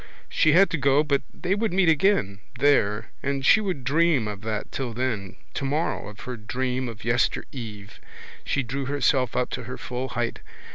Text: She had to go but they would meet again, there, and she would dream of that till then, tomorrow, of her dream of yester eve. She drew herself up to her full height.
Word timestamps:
She 0.29 0.53
had 0.53 0.71
to 0.71 0.79
go 0.79 1.03
but 1.03 1.21
they 1.31 1.53
would 1.53 1.71
meet 1.71 1.87
again, 1.87 2.39
there, 2.57 3.11
and 3.21 3.45
she 3.45 3.61
would 3.61 3.83
dream 3.83 4.27
of 4.27 4.41
that 4.41 4.71
till 4.71 4.93
then, 4.93 5.35
tomorrow, 5.53 6.07
of 6.07 6.21
her 6.21 6.37
dream 6.37 6.89
of 6.89 7.03
yester 7.05 7.45
eve. 7.51 7.99
She 8.43 8.63
drew 8.63 8.85
herself 8.85 9.35
up 9.35 9.51
to 9.51 9.65
her 9.65 9.77
full 9.77 10.09
height. 10.09 10.39